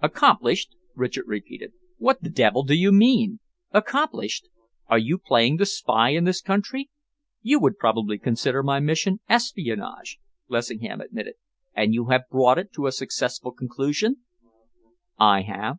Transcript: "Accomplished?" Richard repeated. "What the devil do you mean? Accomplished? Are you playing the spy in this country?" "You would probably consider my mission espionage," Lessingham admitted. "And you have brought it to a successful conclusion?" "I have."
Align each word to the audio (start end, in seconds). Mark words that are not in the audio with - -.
"Accomplished?" 0.00 0.74
Richard 0.94 1.26
repeated. 1.26 1.74
"What 1.98 2.22
the 2.22 2.30
devil 2.30 2.62
do 2.62 2.74
you 2.74 2.90
mean? 2.90 3.40
Accomplished? 3.72 4.48
Are 4.86 4.96
you 4.98 5.18
playing 5.18 5.58
the 5.58 5.66
spy 5.66 6.14
in 6.14 6.24
this 6.24 6.40
country?" 6.40 6.88
"You 7.42 7.60
would 7.60 7.76
probably 7.76 8.16
consider 8.18 8.62
my 8.62 8.80
mission 8.80 9.20
espionage," 9.28 10.18
Lessingham 10.48 11.02
admitted. 11.02 11.34
"And 11.74 11.92
you 11.92 12.06
have 12.06 12.24
brought 12.30 12.56
it 12.56 12.72
to 12.72 12.86
a 12.86 12.90
successful 12.90 13.52
conclusion?" 13.52 14.22
"I 15.18 15.42
have." 15.42 15.76